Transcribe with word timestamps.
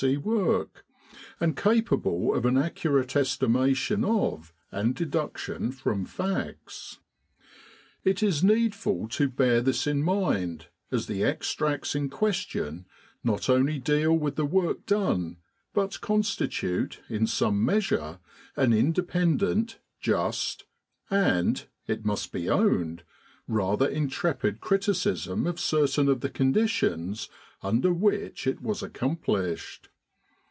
C. 0.01 0.17
work, 0.17 0.83
and 1.39 1.55
capable 1.55 2.33
of 2.33 2.43
an 2.47 2.57
accurate 2.57 3.15
estimation 3.15 4.03
of 4.03 4.51
and 4.71 4.95
deduction 4.95 5.71
from 5.71 6.05
facts. 6.05 6.97
It 8.03 8.23
is 8.23 8.43
needful 8.43 9.07
to 9.09 9.29
bear 9.29 9.61
this 9.61 9.85
in 9.85 10.01
mind, 10.01 10.69
as 10.91 11.05
the 11.05 11.23
extracts 11.23 11.93
in 11.93 12.09
question 12.09 12.87
not 13.23 13.47
only 13.47 13.77
deal 13.77 14.13
with 14.17 14.37
the 14.37 14.45
work 14.47 14.87
done, 14.87 15.37
but 15.71 16.01
constitute 16.01 16.99
in 17.07 17.27
some 17.27 17.63
measure 17.63 18.17
an 18.55 18.73
independent, 18.73 19.77
just, 19.99 20.63
and 21.11 21.65
it 21.85 22.03
must 22.03 22.31
be 22.31 22.49
owned 22.49 23.03
rather 23.47 23.85
intrepid 23.87 24.61
criti 24.61 24.93
cism 24.95 25.47
of 25.47 25.59
certain 25.59 26.07
of 26.09 26.21
the 26.21 26.29
conditions 26.29 27.29
under 27.61 27.93
which 27.93 28.47
it 28.47 28.61
was 28.63 28.81
accomplished. 28.81 29.89